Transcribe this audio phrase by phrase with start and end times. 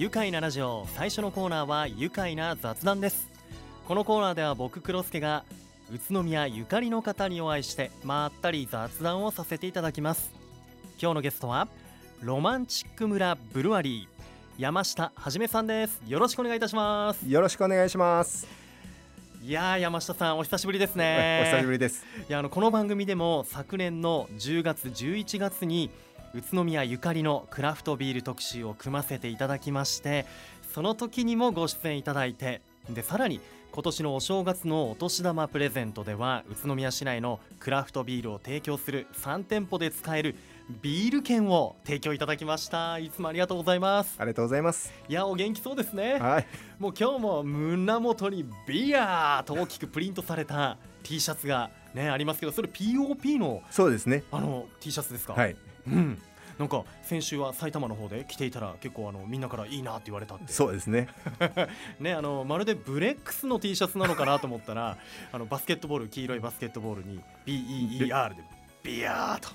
[0.00, 3.28] 愉快なラジオ最初のコーナーは愉快な雑談です。
[3.86, 5.44] このコーナーでは僕黒助が
[5.92, 10.32] 宇都宮ゆかりの方にお会いしてまったり雑談をさせていただきます。
[10.98, 11.68] 今日のゲストは
[12.22, 16.00] ロマンチック村ブルワリー山下はじめさんです。
[16.08, 17.28] よろしくお願いいたします。
[17.28, 18.48] よろしくお願いします。
[19.42, 21.42] いや山下さんお久しぶりですね。
[21.42, 22.06] お久しぶりです。
[22.26, 25.90] いやあのこの番組でも昨年の10月11月に
[26.34, 30.26] 宇都宮ゆかりのクラフトビール特集を組ませていただきまして
[30.72, 33.40] その時にもご出演いただいてでさらに
[33.72, 40.34] 今年のお正月のお年玉プレゼントでは宇都宮市内のクラフトビールを提供する3店舗で使える
[40.82, 42.98] ビール券を提供いただきました。
[43.00, 44.14] いつもありがとうございます。
[44.18, 44.92] ありがとうございます。
[45.08, 46.14] いやお元気そうですね。
[46.20, 46.46] はい。
[46.78, 54.22] もう今日も胸元にビアーと大きくプリントされた T シャツがねありますけどそれ POP のそうですね。
[54.30, 55.32] あの T シャツですか？
[55.32, 55.56] はい
[55.86, 56.22] うん。
[56.58, 60.52] なんか先週は埼玉の方で着ていたら結構あのみんなからいいなって言われたって。
[60.52, 61.08] そうですね。
[61.98, 64.98] ねあのまるでブレックスの T シャツなのかなと思ったら
[65.32, 68.42] あのバスケットボール黄色いバスケットボールに BEER で
[68.82, 69.48] ビアーと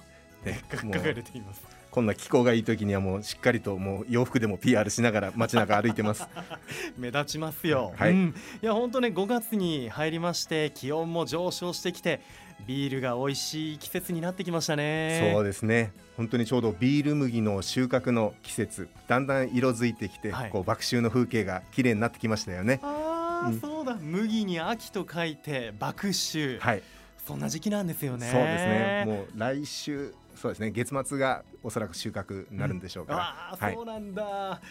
[0.43, 6.27] ね 書もかれていますこんな気候がいい時にはもうしっかりともう洋服でも PR しながら街中歩いてます。
[6.99, 8.11] 目立ちますよ、はい。
[8.11, 8.35] うん。
[8.61, 12.19] いや本当ね5月に入りまして気温も上昇してきて
[12.67, 15.31] ビールが美味しい季節になってきましたね。
[15.33, 15.93] そうですね。
[16.17, 20.49] 本当にちょうどビール麦の収穫の季節だんだん色づいてきて、はい。
[20.49, 22.81] こう麦秋の風景が綺麗になってきましたよね。
[22.83, 23.59] ああ、うん。
[23.61, 23.95] そうだ。
[24.01, 26.83] 麦に秋と書いて麦秋、はい
[27.25, 28.29] そんな時期なんですよね。
[28.31, 29.03] そうですね。
[29.05, 30.69] もう来週そうですね。
[30.71, 33.73] 月末がおそらく収穫になるんでしょうから、ああ、はい。
[33.73, 34.61] そうなんだ。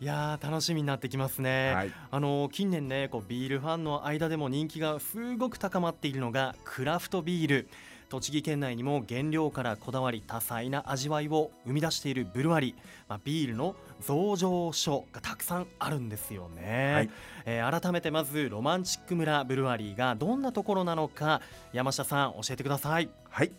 [0.00, 1.92] いやー楽しみになってきますね、はい。
[2.10, 7.68] あの近年ねこうビールファンの間でも人気がすごく高まっているのがクラフトビール
[8.08, 12.74] 栃木県内にも原料からこだわり多彩な味わいを生み出しているブルワリー、
[13.08, 17.10] まあ、ビールの増上所がたくさんあるんですよね、はい。
[17.46, 21.40] えー改めてまずロマンチック村ブルワリーがどんなところなのか
[21.72, 23.08] 山下さん教えてください。
[23.30, 23.50] はい、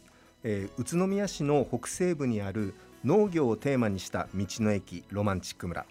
[0.44, 5.85] えー宇都宮市の北西部にある農業をテーマにした道の駅ロマンチック村。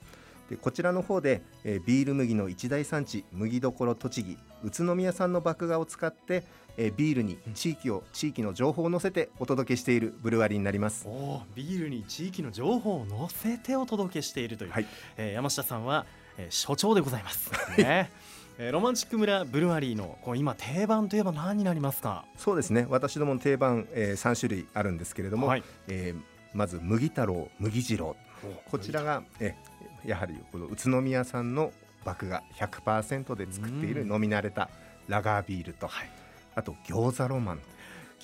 [0.48, 4.38] でこちらの方で、えービール麦の一大産地麦どころ栃木。
[4.62, 6.42] 宇都宮産の麦芽を使って、
[6.76, 11.06] えービールに地域を地域の情報を載せてお届けしているブルワリーになります。
[11.08, 14.86] おービールに地域の情報を載せてお届けしているという、はい。
[15.16, 16.06] えー山下さんは、
[16.38, 17.50] えー所長でございます。
[17.78, 18.10] ね。
[18.58, 22.24] えーロマンチック村ブルワリーのこう今定番といえば何になりますか？
[22.36, 22.86] そうですね。
[22.88, 25.62] 私どもの定番、え3種類あるんですけれども、はい。
[25.88, 26.20] えー
[26.56, 28.14] まず麦太郎麦次郎。
[28.70, 29.56] こちらがえ
[30.04, 31.72] やはりこの宇都宮産の
[32.04, 34.12] 麦芽100%で作っているうん。
[34.12, 34.68] 飲み慣れた
[35.08, 36.10] ラガービールと、はい
[36.54, 37.60] あと餃子ロマン、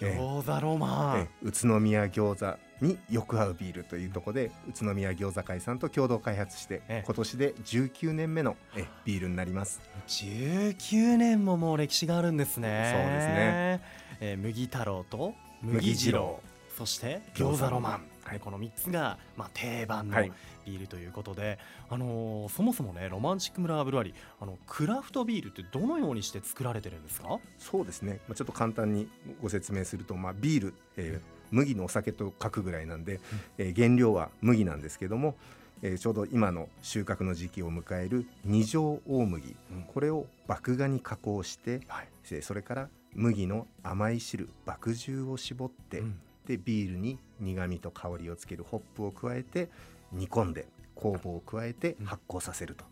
[0.02, 1.28] え餃子ロマンえ。
[1.42, 9.80] 宇都宮餃子によく合うビールというところで宇都宮餃子会さんと共同開発して、ええ今年で19年目のえビールになります。
[10.06, 12.92] 19年ももう歴史があるんですね。
[12.94, 13.82] そうですね。
[14.20, 16.40] えー麦太郎と麦次郎、
[16.76, 18.09] そして餃子ロマン。
[18.24, 20.32] はいねこの3つが、まあ、定番のはい。
[20.66, 21.58] ビールということで、
[21.88, 27.38] あのーそもそもねロマンチック村ブルワリーあのクラフトビールってどのようにして作られてるんですか？
[27.58, 29.08] そうですね、まあ、ちょっと簡単に
[29.42, 33.18] ご説明すると、まあ、ビール、えー麦のお酒と書くぐらいなんで、
[33.58, 35.34] えー原料は麦なんですけども、
[35.82, 39.82] えーちょうど今の収穫の時期を迎える二条大麦、うん。
[39.92, 42.08] これを麦芽に加工して、はい。
[42.30, 49.70] えーそれから麦の甘い汁麦汁を絞って、うんでビールに苦味と香りをつけるホップを加えて
[50.12, 50.66] 煮込んで
[50.96, 52.06] 酵母を加えてうん。
[52.06, 52.84] 発酵させると。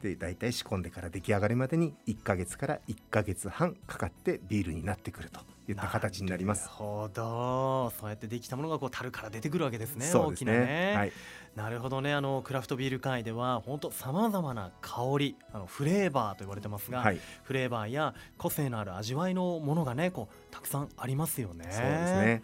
[0.00, 5.40] で大体仕込んでから出来上がりまでに1ヶ月から1ヶ月半かかってビールになってくると。
[5.66, 6.66] いった形になります。
[6.66, 6.72] なる。
[6.74, 7.92] ほど。
[7.98, 10.52] そうやってできたものがこう樽から出てくるわけですねそうですね。
[10.52, 11.12] 大きなね、はい、
[11.56, 12.12] なるほどね。
[12.12, 21.66] あのクラフトビール界では本当さまざまな香りあのフレーバーと言われてますが、はい、フレーバーや個性のある味わいのものがねこうたくさんありますよね。
[21.70, 22.42] そうですね。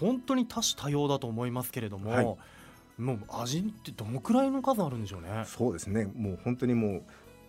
[0.00, 2.36] 本当に多種多様だと思いますけれども、はい。
[2.98, 5.44] もう味ってどのくらいの数あるんでしょうね。
[5.46, 6.04] そうですね。
[6.14, 7.02] もう本当にもう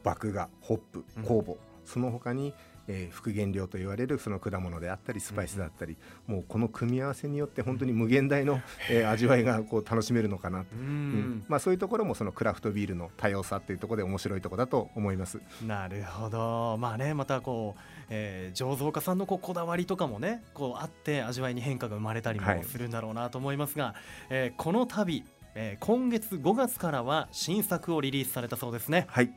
[0.03, 2.53] 麦芽、ホップうん、酵母、その他に、
[2.87, 5.97] えー副原料と言われるその果物であったりスパイスだったり、
[6.27, 10.59] もうこの組み合わせによって本当に無限大の、えー 味わいがこう楽しめるのかな。
[10.61, 15.39] ううんんまあそういうところもそのクラフトビールの多様さっていうところで面白いところだと思います。
[15.65, 23.95] なるほどまあねまたこう、えー醸造家さんのこうこだわりとかもねこうあって味わいに変化が生まれたりもはいするんだろうなと思いますが、
[24.29, 25.23] えーこの度、
[25.55, 29.05] えー今月5月からは新作をリリースされたそうですね。
[29.09, 29.31] はい。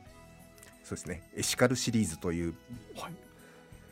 [0.83, 1.21] そうですね。
[1.35, 2.53] エシカルシリーズという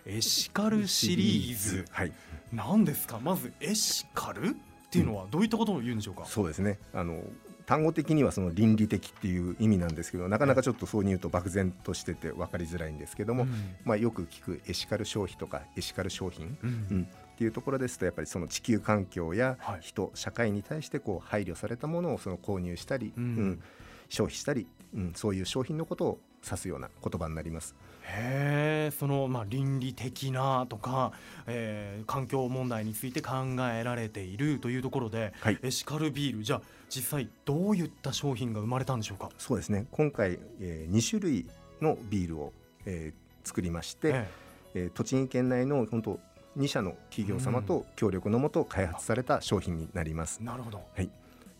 [0.05, 1.85] エシカルシリーズ。
[1.89, 2.11] はい。
[2.53, 3.19] なんですか？
[3.19, 4.49] まずエシカル？
[4.49, 4.53] っ
[4.91, 6.77] ていうのはどういったことを言うんでしょうか、そうですね。
[6.93, 7.23] あの
[7.65, 13.75] 単語的にはその倫理的っていう意味なんですけどなかなかちょっとそうに言うと漠然としてて分かりづらいんですけども、うん。
[13.83, 16.87] まあ、よく聞くエシカル消費とかエシカル商品、うん。
[16.91, 17.07] うん。
[17.33, 19.79] っていうところですとやっぱりその地球環境やはい。
[19.81, 23.23] 人、社会に対してこう配慮されたものをその購入したり、うん。
[23.23, 23.61] うん。
[24.07, 27.73] 消費したり、うん、そういう商品のことを指すような言葉になります。
[28.03, 31.11] へえそのまあ倫理的なとか、
[31.47, 33.33] えー環境問題について考
[33.73, 35.59] えられているというところで、はい。
[35.61, 39.29] エシカルビールじゃあ実際どういった商品が生まれたんでしょうか？
[39.37, 39.85] そうですね。
[39.91, 41.45] 今回、え2種類
[41.81, 42.53] のビールを、
[42.85, 44.27] えー作りまして、え
[44.75, 44.85] え。
[44.87, 46.19] ー栃木県内の本当
[46.57, 50.39] 2社の企業様と協力のもと開発された商品になります。
[50.41, 50.45] え。
[50.45, 50.81] なるほど。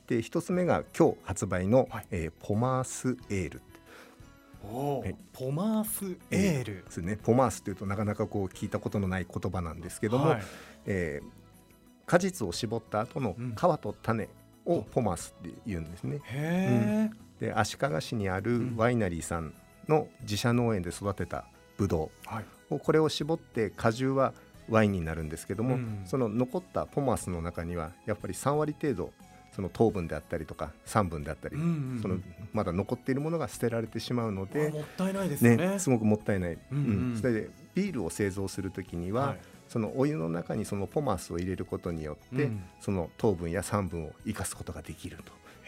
[0.08, 2.08] で1つ目が今日発売の、はい。
[2.12, 3.62] えーポマースエール
[4.66, 5.16] はい。
[5.34, 6.84] ポマースエール。
[6.86, 7.18] ですね。
[7.18, 10.44] ポマースというとなかなかこう聞いたことのない言葉なんですけども、はい。
[10.86, 11.46] えー
[12.08, 13.56] 果実を絞った後のうん。
[13.56, 14.30] 皮と種
[14.66, 16.22] をポマースって言うんですね。
[16.26, 17.10] へ
[17.42, 18.76] え、で足利市にあるうん。
[18.78, 19.54] ワイナリーさん
[19.88, 21.46] の自社農園で育てた
[21.78, 22.46] ブドはい。
[22.70, 24.34] ウをこれを絞って果汁は
[24.70, 26.02] ワインになるんですけども、うん。
[26.06, 29.12] その残ったポマースの中にはやっぱり3割程度
[29.56, 32.00] その糖分であったりとか酸分であったり、うんうんうん。
[32.02, 32.18] その
[32.52, 35.68] まだ残っているものが捨てられてしまうのあで、もったいないですよね。
[35.68, 39.38] ね、すごくもったいない、うんうんそれでビールを製造する時には、はい。
[39.70, 42.64] そのお湯の中にそのポマスを入れることによって、うん。
[42.82, 45.18] その糖分や酸分を生かすことができる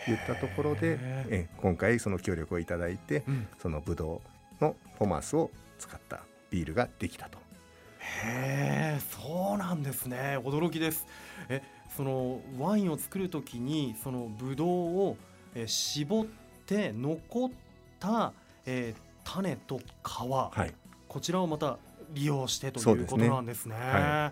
[0.05, 3.47] といったところでへえ今回その協力をいただいてうん。
[3.57, 4.21] そのブド
[4.59, 5.49] ウのポマスを
[5.79, 7.46] 使ったビールができたと。
[8.25, 10.37] へえそうなんですね。
[10.43, 11.05] 驚きです。
[11.49, 11.61] え
[11.95, 15.17] そのワインを作るときにそのブドウを
[15.55, 16.25] えー絞っ
[16.65, 17.49] て残っ
[17.99, 18.33] た、
[18.65, 20.73] えー種と皮、はい、
[21.09, 21.77] こちらをまた
[22.13, 23.29] 利用してということそうですね。
[23.29, 23.75] なんですね。
[23.75, 24.31] は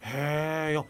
[0.00, 0.84] へえいや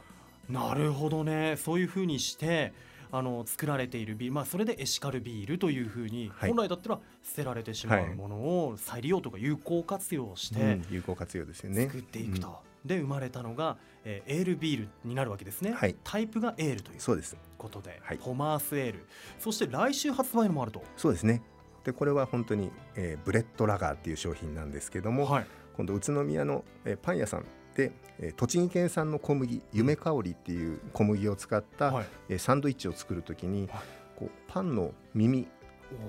[0.48, 1.56] なるほどね。
[1.56, 2.72] そういうふうにして
[3.14, 6.50] あの作られているビール、まあ、それでエシカルビールというふうに、はい。
[6.50, 11.86] 本来だったら捨てられてしまはいうものを再利用とか有効活用して、うん有効活用ですよね。
[11.86, 15.94] 作っていくと、で生まれたのが、えーエールビールになるわけですね、はい。
[16.02, 17.36] タイプがエールというそうです。
[17.58, 18.18] ことで、はい。
[18.18, 19.06] ポマースエール。
[19.38, 21.42] そして来週発売のもあると、そうですね。
[21.84, 27.44] でこれは本当に、えーブレッドラガーっていう商品なんですけども、はい、今度宇都宮の、えーパン屋さん
[27.74, 33.70] で、えー栃木県産の小麦夢香りっていう小麦を使った、はい、えーサンドイッチを作るときに、はい。
[34.16, 35.48] こうパンの耳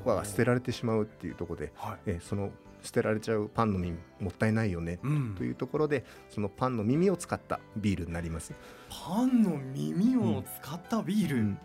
[0.05, 1.97] は捨てる、られてしまうっていうところで、はい。
[2.05, 2.51] えーその
[2.83, 5.35] 捨てられちゃうパンの耳もったいないよね、うん。
[5.37, 8.53] というところでそのパンの耳を使ったビールになります。
[8.89, 11.57] パンの耳を使ったビール、うん。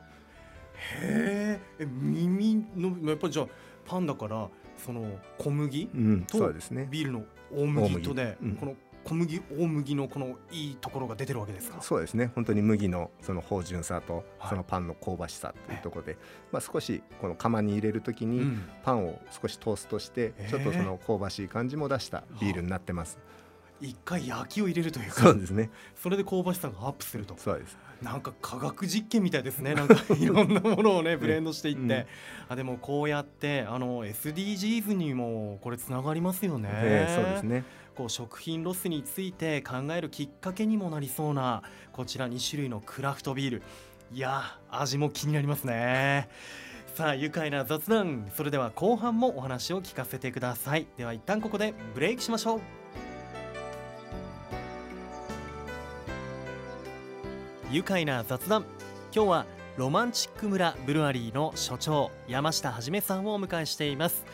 [1.02, 1.84] へー。
[1.84, 3.46] え耳のやっぱりじゃあ
[3.84, 6.86] パンだからその小麦うん、とそうですね。
[6.88, 8.76] ビールの大麦とで、この
[9.08, 11.80] 小麦大麦のこのいいところが出てるわけですか？
[11.80, 12.30] そうですね。
[12.34, 14.50] 本当に麦のその芳醇さとはい。
[14.50, 16.18] そのパンの香ばしさというところで、
[16.52, 18.62] まあ、少しこの釜に入れるときにうん。
[18.82, 23.18] パンを少しトーストしてちょっとその香ばしい感じも出したビールになってます。
[23.80, 25.70] 一回焼きを入れるというかそうですね。
[25.94, 27.34] それで香ばしさがアップすると。
[27.38, 27.78] そうです。
[28.02, 29.74] なんか科学実験みたいですね。
[29.74, 32.06] なんか いろんなものをねブレンドしていって、うん。
[32.48, 37.64] あでもこうやってあの SDGs にもこれつながりますよね、えーそうですね。
[37.98, 43.62] こう食品ロスについて考えるきっかけにもなりそうなこちら2種類のクラフトビール。
[44.12, 46.28] いや味も気になりますね。
[46.94, 48.30] さあ愉快な雑談。
[48.36, 50.86] それでは後半もお話を聞かせてください。
[50.96, 52.60] では一旦ここでブレイクしましょう。
[57.72, 58.64] 愉快な雑談。
[59.12, 64.24] 今日はロマンチック村ブルワリーの所長山下はじめさんをお迎えしています。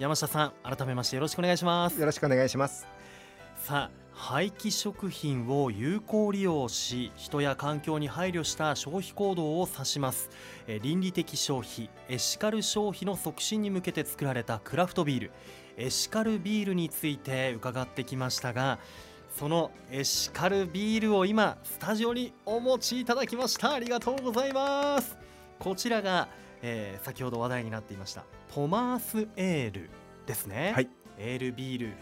[0.00, 2.00] 山下さん改めましてよろしくお願いします。
[2.00, 3.01] よろしくお願いします。
[3.62, 10.30] さあ廃棄食品を有効利用し人や環境に配慮した消費行動を指します。
[10.66, 15.30] えー倫理的消費エシカル消費の促進に向けて作られたクラフトビール。
[15.76, 18.80] エシカルビールについて伺ってきましたが
[19.38, 23.74] そのエシカルビールを今スタジオにお持ちいただきました。
[23.74, 25.16] ありがとうございます。
[25.60, 26.26] こちらが、
[26.62, 29.88] えー先ほど話題になっていましたポマースエール
[30.26, 30.90] ですね、はい。
[31.16, 31.92] エールビール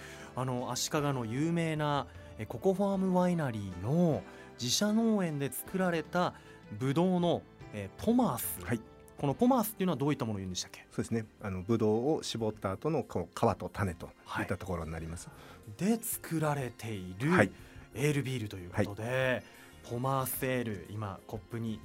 [0.40, 2.06] あの足利の有名な
[2.38, 4.22] えココファームワイナリーの
[4.58, 6.32] 自社農園で作られた
[6.78, 7.42] ブドウの
[7.74, 8.80] えポマース、はい。
[9.18, 10.86] このポマースっていうのはどういったものを言うんでしたっけ？
[10.90, 11.26] そうですね。
[11.42, 14.42] あのブドウを絞った後のこう皮と種とい。
[14.44, 15.28] ったところになります。
[15.76, 17.50] で作られているはい。
[17.94, 19.42] エールビールということで、
[19.90, 21.80] ポマースエール今コップに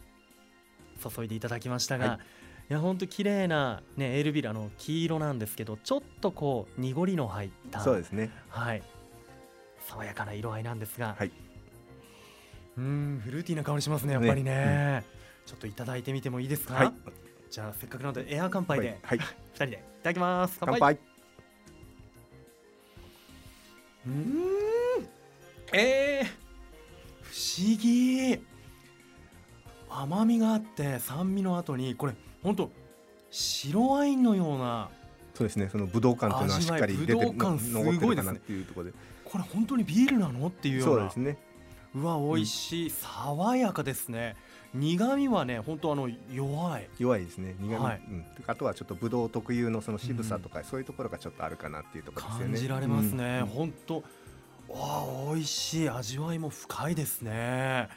[1.03, 2.19] 注いでいただきましたが、は
[2.67, 8.31] いい、や本当綺麗なねエールビールあの黄色なんですけどちょっとこう濁りの入ったそうですね。
[8.49, 8.81] はい。
[9.87, 11.31] 爽やかな色合いなんですが、はい。
[12.77, 15.03] うーんフルーティーな香りしますねやっぱりね。
[15.45, 16.93] ちょっといただいてみてもいいですか、はい。
[17.51, 19.71] じゃあせっかくなのでエア乾杯で、はい、二人で。
[19.73, 20.57] いただきます。
[20.59, 20.97] 乾杯。
[24.07, 24.55] うーん。
[25.73, 26.25] えー、
[27.21, 28.43] 不思議。
[29.89, 32.13] 甘みがあって酸味の後にこれ
[32.45, 32.71] 本当
[33.29, 34.89] 白ワインのような
[35.33, 38.93] そうですねその武道感というのはしっかり出て味わい武道感すごいですね残ってるかなっていうところで
[39.25, 40.47] これ本当にビールなの？
[40.47, 40.91] っていうよな。
[40.91, 41.37] そううですね。
[41.95, 44.35] うわ美味しい、爽やかですね。
[44.73, 46.87] 苦味はね本当あの弱い。
[46.99, 47.55] 弱いですね。
[47.59, 48.01] 苦味、はい。
[48.07, 52.53] うん、あとはちょっとブドウ特有のその渋さとか、そういうところがちょっとあるかなっていうところですよね。
[52.53, 53.47] 感じられますね、うん。
[53.47, 53.95] 本当。
[53.95, 54.03] わ
[54.73, 55.89] あ美味しい。
[55.89, 57.89] 味わいも深いですね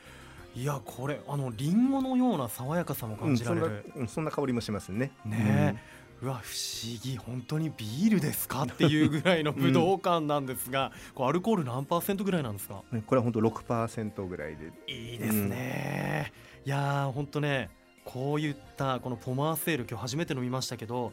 [0.59, 5.12] いやこれあのリンゴのような爽やかさも感じられる、うん、そんな香りもしますね。
[5.25, 5.77] ね
[6.21, 7.17] え、うわ不思議。
[7.17, 12.83] 本当にビールですかっていうぐらいの武道感なんですが、こうアルコール何パーセントぐらいなんですか？
[12.93, 16.33] うんこれは本当6%ぐらいでいいですね、
[16.67, 17.71] いやー本当ね
[18.05, 21.12] こういったこのポマーセール今日初めて飲みましたけど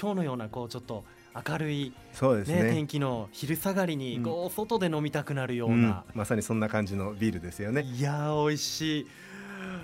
[0.00, 2.70] 今日のようなこうちょっと明るい、ねそうですね。
[2.72, 4.22] 天気の昼下がりにうん。
[4.24, 5.82] こう外で飲みたくなるよううん。
[5.82, 7.82] な、まさにそんな感じのビールですよね。
[7.82, 9.06] いやー美味しい。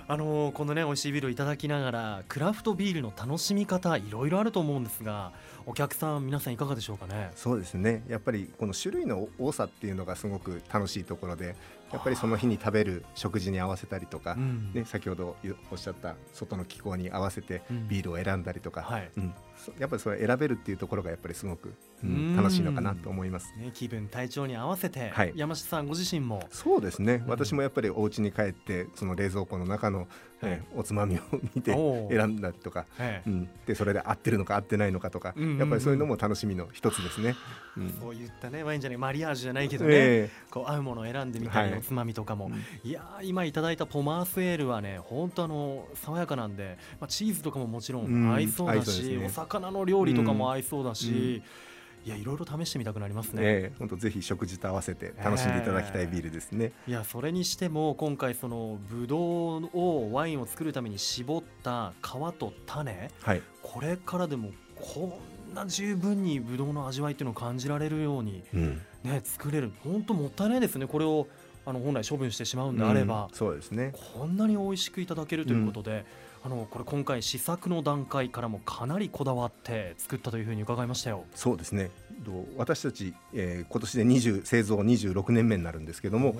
[0.07, 5.31] あのーこのね美味しいビールをいただきながらクラフトビールの楽しみ方いろいろあると思うんですが
[5.69, 7.29] お客さん皆さんいかがでしょうかね？
[7.35, 8.01] そうですね。
[8.07, 11.57] やっぱりこの種類の多さっていうのがすごく楽しいところで
[11.91, 14.71] やっぱりその日に食べる食事に合わせたりとか、うん。
[14.73, 15.35] ね、先ほど
[15.69, 17.87] おっしゃった外の気候に合わせてうん。
[17.89, 19.11] ビールを選んだりとか、はい。
[19.17, 19.33] うん。
[19.57, 22.35] そやっぱりそれ選べるっていうところがやっぱりすごく、うんうん。
[22.37, 23.53] 楽しいのかなと思います。
[23.57, 25.33] ね、気分体調に合わせて、はい。
[25.35, 26.47] 山下さんご自身も。
[26.49, 27.29] そうですね、うん。
[27.29, 30.07] 私もやっぱりお家に帰ってその冷蔵庫の中の、
[30.41, 31.19] えーおつまみを
[31.55, 31.71] 見て
[32.09, 35.43] 選んだりとか、ええうん、でそれで合ってるのか合ってないのかとか、うん。
[35.43, 37.35] うんうんやっぱりそういうのも楽しみの一つですね。
[37.75, 37.97] うん。
[37.99, 42.63] そういったねワインじゃないマリアージュじゃないけどね、えこう合うものを選んでみたいおつまみとかも、うん。
[42.87, 48.27] いやー今いただいたポマースエールはね本当あの爽やかなんで、まあ、チーズとかももちろうん。
[48.27, 49.25] ん合いそうだし、ですね。
[49.25, 51.67] お魚の料理とかも合いそうだし、うん
[52.07, 56.71] いやいろいろ試してみたくなりますね、ええ本当ぜひ食事と合わせて楽しんでいただきたいビールですね。
[56.87, 62.07] いやそれにしても今回そのブドウをワインを作るために絞った皮
[62.39, 63.11] と種。
[63.21, 65.19] はい、これからでもこ
[65.51, 69.73] んな十分にブドウの味わいっていうのを感じられるようにうん、ね作れる。
[69.83, 70.87] 本当もったいないですね。
[70.87, 71.27] これを
[71.65, 73.25] あの本来処分してしまうんであれば。
[73.25, 73.91] うん、そうですね。
[74.13, 76.05] こんなに美味しくいただけるということで、
[76.43, 81.25] あのこれ今回試作の段階からもかなりこだわって作ったというふうに伺いましたよ。
[81.35, 81.91] そうですね。
[82.57, 86.35] 私たち、えー今年で20製造26年目になるんですけども、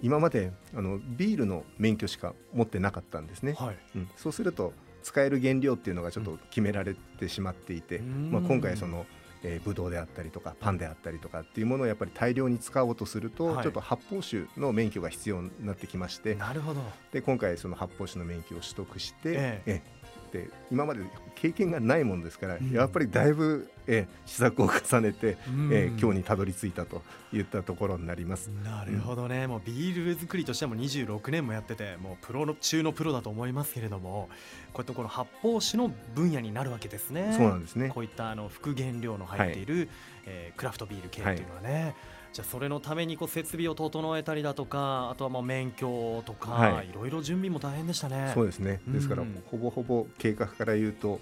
[0.00, 3.54] 今まであのビールの免許しか持ってなかったんですね。
[3.58, 9.06] はい、うん、そうすると使える原料っていうのがちょっと決められてしまっていて、うんまあ、今回その、
[9.42, 13.62] えー、ブドウであったりとかパンであったりとかっていうものをやっぱり大量に使おうとすると、はい。
[13.62, 16.80] ちょっと発泡酒の免許が必要になってきましてなるほど。
[17.12, 19.62] で今回その発泡酒の免許を取得して、え。
[19.66, 19.98] ええ。
[20.32, 21.00] で今まで
[21.36, 22.70] 経験がないもんですから、うん。
[22.70, 25.70] やっぱりだいぶ、え試作を重ねて、うん。
[25.72, 27.02] え今日にたどり着いたと
[27.32, 28.50] いったところになります。
[28.62, 34.28] なるほどね、もうビール作りとしてはもう26年もやっててもうプロの中のプロだと思いますけれども
[34.72, 37.34] こういったこの発泡酒の分野になるわけですね。
[37.36, 37.88] そうなんですね。
[37.88, 39.88] こういったあの副原料の入っている、
[40.26, 41.94] えークラフトビール系っていうのはね、
[42.32, 46.88] じゃあそれのためにこう設備を整えたりだとかあとはもう免許とか、はい。
[46.88, 48.32] い、ろいろ準備も大変でしたね。
[48.34, 48.80] そうですね。
[48.88, 49.42] ですから、うん。
[49.50, 51.20] ほぼほぼ計画から言うと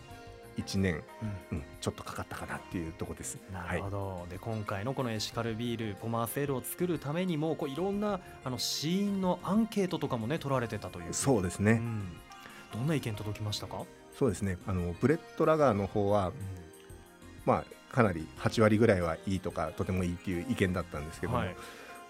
[0.56, 1.02] 1年、
[1.50, 1.58] うん。
[1.58, 3.38] うん、ちょっとかかったかなっていうところです。
[3.52, 11.14] なるほど、で今回のこのエシカルビールポマーセールを作るためにもこういろんなあの試飲のアンケートとかもね取られてたという。
[11.14, 12.16] そうですね、うん、
[12.72, 13.82] どんな意見届きましたか、
[14.18, 14.58] そうですね。
[14.66, 16.32] あのブレッドラガーの方は、
[17.44, 21.48] まあ、かなり8割ぐらいはいいとかとてもいいっていう意見だったんですけども、はい。
[21.48, 21.54] や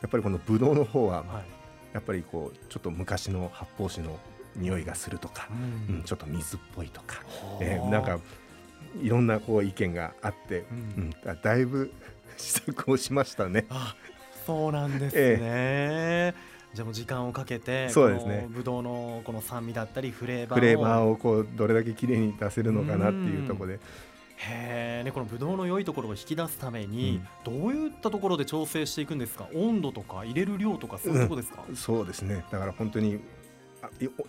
[0.06, 1.56] っぱりこのブドウの方は、はい。
[1.92, 4.18] やっぱりこうちょっと昔の発泡酒の
[4.56, 5.48] 匂いがするとか、
[5.88, 7.64] ううんちょっと水っぽいとか、はあ。
[7.64, 8.18] えーなんか
[9.02, 10.78] いろんなこう意見があって、うん。
[10.78, 11.92] うんだだいぶ
[12.38, 13.66] 試作をしましたね。
[13.70, 13.94] あ
[14.46, 16.34] そうなんですね、
[16.72, 18.36] じゃあもう時間をかけてそうですね。
[18.36, 23.80] このブドウのこの酸味だったりフレーバーをフレーバーをこうどれだけ綺麗に出せるのかなっていうところで、
[24.36, 29.48] へえ、ね、このブドウの良いところを引き出すために、どういったところで調整していくんですか？
[29.54, 32.44] 温度とか入れる量とかそういうところですか、そうですね。
[32.52, 33.18] だから本当に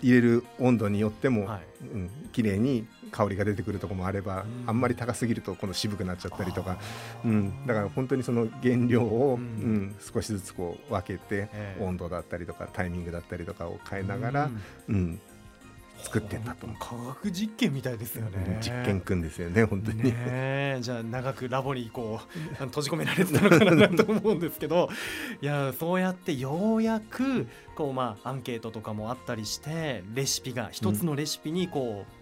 [0.02, 1.62] 入れる温度によっても、はい。
[1.94, 4.70] うん、綺麗に香りが出てくるところもあれば、うん。
[4.70, 6.78] あんまり高すぎるとこの渋くなっちゃったりとか、
[7.24, 11.84] うん、だから本当にその原料を、ううんん少しずつこう分けて、ええ。
[11.84, 14.50] 温度だったりとかタイミングだったりとかを変えながら、
[14.88, 14.96] うん。
[14.96, 15.22] うん
[16.04, 18.60] 作ってったと、科学実験みたいですよね。
[18.62, 20.04] 実験くんですよね本当に。
[20.04, 20.78] ねえ。
[20.82, 22.22] じゃあ長くラボにこ
[22.60, 24.90] う閉じ込められてたのかなと思うんですけど。
[25.42, 32.18] いやそうやってようやくこうまあアンケートとかもあったりしてレシピが一つのレシピにこう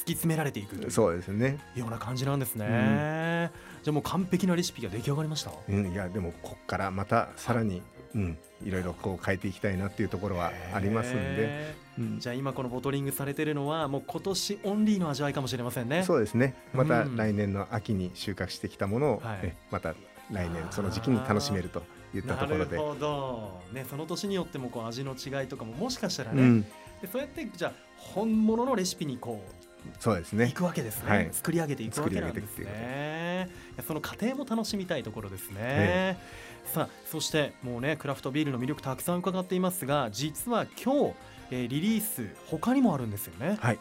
[0.00, 1.58] 突き詰められていくというそうですね。
[1.74, 3.50] ような感じなんですね、
[3.82, 5.52] じゃあもう完璧なレシピが出来上がりました。
[5.68, 7.82] うん、いやでもこっからまたさらに、
[8.14, 12.06] うん、いろいろこう変えていきたいなっていうところはありますんで、へうん。
[12.16, 16.02] ーじゃあ今このボトリングされてるのはもう今年オンリーの味わいかもしれませんね。
[16.02, 16.54] そうですね。
[16.72, 17.16] またうん。
[17.16, 19.42] 来年の秋に収穫してきたものを、はい。
[19.44, 19.94] ねまた
[20.30, 21.82] 来年その時期に楽しめると
[22.14, 22.76] いったところで。
[22.76, 22.88] なる。
[22.88, 26.68] ほど、ね、その年によってもこう味の違いとかももしかしたらね、うん、で
[27.10, 30.52] そうやってじゃあ本物のレシピにこういそうですね。
[30.54, 31.28] くわけですね、はい。
[31.32, 33.48] 作り上げていくわけなんですね。
[33.86, 36.18] その過程も楽しみたいところですね、
[36.66, 41.14] さあそしてもうねクラフトビールの魅力たくさん伺っていますが実は今日、
[41.50, 43.58] えーリリース他にもあるんですよね。
[43.60, 43.78] はい。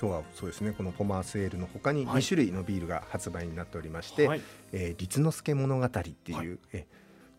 [0.00, 2.22] 今日はそうですねこのポマースエールの他にはい。
[2.22, 4.40] 2種類のビールが発売になっておりまして、はい。
[4.72, 6.58] えー立之助物語っていう、はい。
[6.72, 6.86] え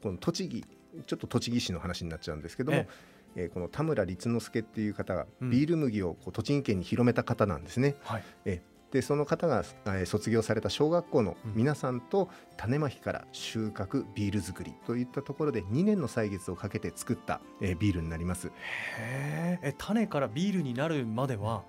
[0.02, 0.66] この栃木
[1.06, 2.88] ちょっと栃木市の話になっちゃうんですけども、え
[3.36, 3.46] え。
[3.46, 5.50] ーこの田村立之助っていう方がうん。
[5.52, 7.96] ビール麦をこう栃木県に広めた方なんですね。
[8.04, 8.24] はい。
[8.46, 8.62] え
[8.96, 18.52] でその方が、えー卒業された小学校の皆さんと種まきから収穫ビール作りといったところで2年の歳月をかけて作った、えービールになります。
[18.98, 19.68] へー。
[19.70, 21.64] え種からビールになるまでは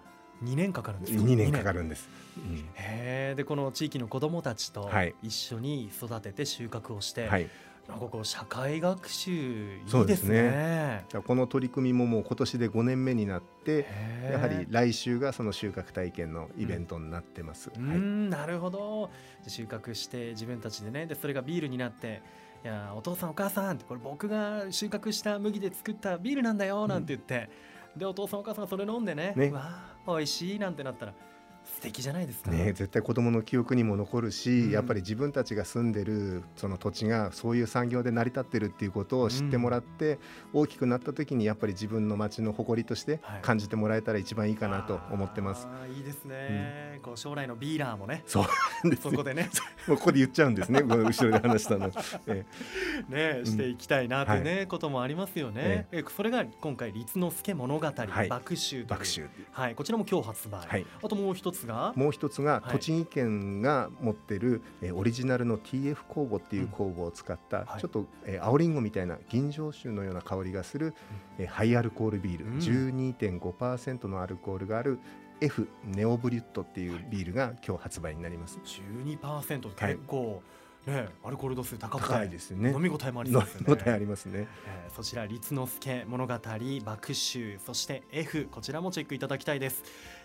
[0.44, 2.08] 2年かかるんですか？2年かかるるんです。
[2.36, 5.14] うんへえでこの地域の子どもたちとはい。
[5.22, 7.48] 一緒に育てて収穫をして、はい、
[7.88, 11.04] なんかこう社会学習いそいうですすね。
[11.24, 13.86] この取り組みももう今年で5年目になって
[14.30, 17.70] やはり来週がその収穫体験のイベントになってます。
[17.70, 17.98] うーはい。
[17.98, 19.10] んなるほど。
[19.44, 22.22] で収穫して自分たちでねでそれがビールになって
[22.64, 27.48] 「いやお父さんお母さん」これ僕が収穫した麦で作ったビールなんだよなんて言って、
[27.96, 29.50] でお父さんお母さんがそれ飲んでねね。
[29.50, 31.14] わあ美味しいなんてなったら
[31.74, 32.50] 素敵じゃないですか。
[32.50, 34.70] ね、絶対子どもの記憶にも残るし、うん。
[34.70, 40.18] やっぱり自分たちが住んでるその土地がそういう産業で成り立ってるっていうことを知ってもらって、
[40.52, 43.42] 大きくなった時にやっぱり自分の町の誇りとしてはい。
[43.42, 45.66] 感じてもらえたら一番いいかなと思ってます。
[45.66, 48.24] あーいいですね、こう将来のビーラーもね。
[48.26, 48.90] そう。
[48.90, 49.10] ですね。
[49.12, 49.48] そこでね。
[49.86, 51.92] もうここで言っちゃうんですね、後ろで話したの。
[52.26, 52.44] え
[53.08, 55.86] ねしていきたいなってね、こともありますよね。
[55.92, 55.98] え。
[56.00, 56.04] え。
[56.16, 58.28] それが今回立之助物語、はい。
[58.28, 58.98] 爆秋とい
[59.52, 59.74] はい。
[59.76, 60.66] こちらも今日発売。
[60.66, 60.86] はい。
[61.00, 61.92] あともう一つが？
[61.94, 62.72] もう一つがはい。
[62.72, 67.80] 栃木県が持ってる、えーオリジナルの TF 酵母っていう酵母を使った、はい。
[67.80, 70.92] ちょっと、えー青りんごみたいな吟醸酒のような香りがする、
[71.38, 72.58] えーハイアルコールビール、うん。
[72.58, 74.98] 12.5%のアルコールがある
[75.40, 78.58] F ネオブリュットっていうビールが今日発売になります。
[78.64, 80.42] 12%はい結構、
[80.86, 82.70] ねアルコール度数高くて高いですよね。
[82.70, 83.66] 飲み応えもありそう飲ですよね。
[83.68, 84.46] み応えありますね。
[84.66, 86.34] えーそちら立之助物語
[86.84, 89.82] 爆臭そして F こちらもチェックいただきたいです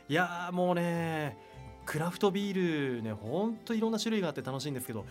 [0.08, 1.38] いやーもうね
[1.86, 5.06] クラフトビールねほんといろんな種類があって楽しいんですけど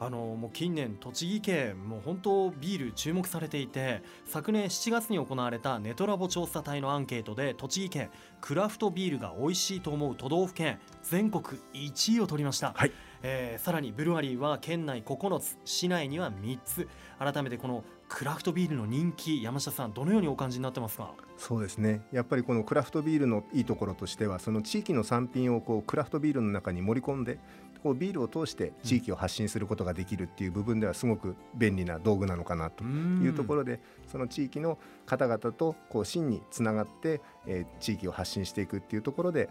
[0.00, 12.92] あのもう近年栃木県もう本当ビール注目されていて昨年7月に行われたネトラボ調査隊のアンケートで栃木県クラフトビールが美味しいと思う都道府県全国1位を取りました、はい。
[13.22, 16.88] えーさらにブルワリーは県内9つ市内には3つ。
[17.18, 21.12] 改めてこのクラフトビールの人気山下さんどのようにお感じになってますか？
[21.36, 22.02] そうですね。
[22.12, 27.40] やっぱりこのクラフトビールのいいところとしてはその地域の産品をこうクラフトビールの中に盛り込んで
[27.82, 39.48] こうビールを通して地域を発信することができるっていう部分ではすごく便利な道具なのかなというところでその地域の方々とこう真につながって、えー地域を発信していくっていうところで、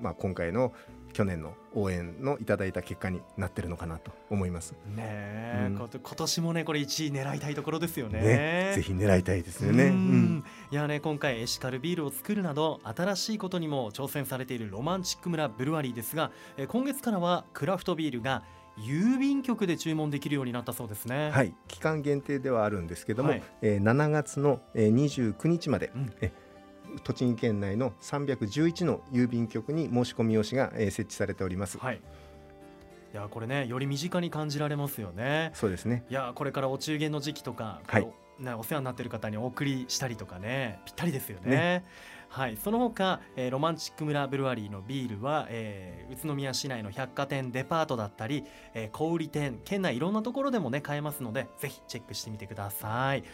[0.00, 0.72] まあ、今回の
[1.12, 4.72] 去年の応援のいただいた結果になってるのかなと思います。
[4.94, 5.76] ねえ、うん。
[5.76, 8.20] 今年もねこれ1位狙いたいところですよね。
[8.20, 9.84] ねぜひ狙いたいですよね。
[9.84, 9.94] ううん。
[10.38, 18.42] んいやね今回エシカルビールを作るなど新しいことにも挑戦されているロマンチック村ブルワリーですがえー今月からはクラフトビールが
[18.78, 21.30] 郵便局で注文できるようになったそうですね。
[21.30, 23.42] はい、期間限定ではあるんですけども、はい。
[23.62, 24.94] えー7月の、えー、
[25.34, 26.12] 29日まで、うん。
[26.20, 26.30] え
[27.02, 31.78] 栃木県内の311の郵便局に申し込み用紙が、えー設置されております。
[31.78, 32.00] はい。
[33.12, 35.50] いやこれねより身近に感じられますよね。
[35.54, 36.04] そうですね。
[36.10, 41.50] いやこれからお中元の時期とか、はいね、お世話になっている方にお送りしたりとかねぴったりですよね。
[41.50, 41.84] ね
[42.28, 53.24] はい、その他、えーロマンチック村ブルワリーのビールは、えー宇都宮市内の百貨店デパートだったり、えー小売店県内いろんなところでもね買えますのでぜひチェックしてみてください。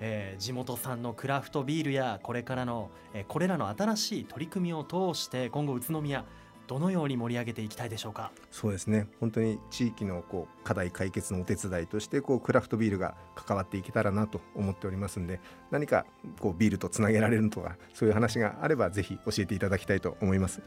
[0.00, 6.24] えー地元産のクラフトビールやこれからの、えーこれらの新しい取り組みを通して今後宇都宮
[6.66, 8.30] どのように盛り上げていきたいでしょうか？
[8.52, 9.08] そうですね。
[9.18, 15.40] 本当に地域のこう課題解決のお手伝いとしてこうクラフトビールが関わっていけたらなと思っておりますんで、
[15.72, 16.06] 何か
[16.38, 20.62] こうビールとつなげられるとかそういう話があればぜひ教えていただきたいと思います。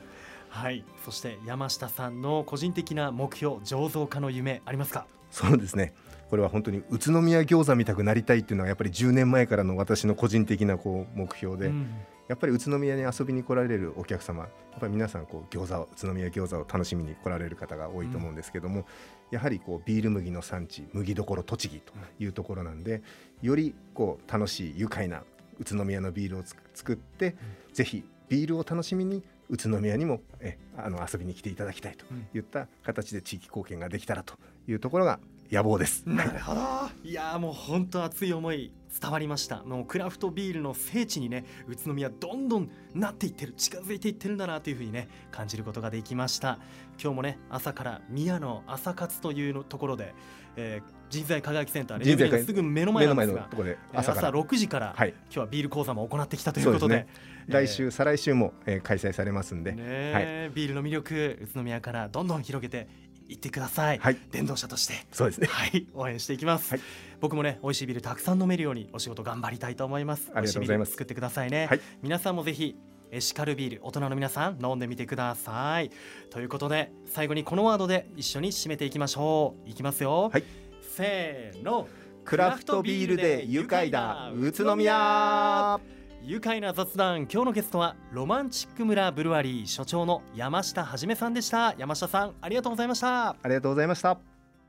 [0.50, 5.08] はい、そして山下さんの個人的な目標醸造家の夢ありますか？
[5.32, 5.94] そうですね。
[6.34, 11.88] これは本当に宇都宮餃子みたくなりたいっていうのはやっぱり10年前からの私の個人的なこう目標で、うん。
[12.28, 18.86] やっぱり宇都宮に遊びに来られるお客様やっぱり皆さんこう餃子を宇都宮餃子を楽しみに来られる方が多いと思うんですけども、うん、
[19.30, 23.04] やはりこうビール麦の産地麦どころ栃木というところなんで、
[23.44, 25.22] よりこう楽しい愉快な
[25.60, 26.44] 宇都宮のビールを
[26.74, 27.36] 作って、
[27.70, 34.34] うん、ぜひビールを楽しみに宇都宮にもえあの遊びに来ていただきたいといった形で地域貢献ができたらと
[34.68, 35.20] いうところが
[35.52, 36.04] 野望です。
[36.06, 36.62] なるほど。
[37.04, 39.64] いやもう本当熱い思い伝わりました。
[39.64, 46.60] もうクラフトビールの聖地にね宇都宮どんどんなっていってる近づいていってるんだなというふうにね感じることができました。
[47.02, 50.14] 今日もね朝から宮の朝活というところで、
[50.56, 53.50] えー、人材輝きセンターね人材すぐ目の前なんですが
[53.94, 57.08] 朝朝6時から、はい、今日はビール講座も行ってきたということで、ね
[57.48, 62.88] えー、来週再来週も、えー、開催されますんで、ねはい、ビールの魅力宇都宮からどんどん広げて
[63.34, 64.94] 行ってください、はい、伝道者として。
[65.12, 65.48] そうですね。
[65.48, 65.88] はい。
[65.94, 66.82] 応援していきます、はい、
[67.20, 70.32] 僕もね美味しいビールたくさん飲めるようにお仕事頑張りたいと思います。
[70.34, 70.92] ありがとうございます。
[70.92, 72.76] 作ってくださいね、はい、皆さんもぜひ
[73.12, 75.92] エシカルビール大人の皆さん飲んでみてください。
[76.30, 79.70] ということで最後にこのワードで一緒に締めていきましょう。
[79.70, 80.44] いきますよ、はい、
[80.82, 81.88] せーの。
[82.26, 84.32] クラフトビールで愉快だ。
[84.34, 85.78] 宇都宮
[86.26, 91.76] 愉快な雑談今日のゲストはロマンチック村ブルワリー所長の山下はじめさんでした。
[91.78, 93.32] 山下さんありがとうございました。
[93.32, 94.18] ありがとうございました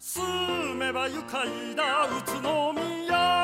[0.00, 3.43] 住めば愉快な宇都宮。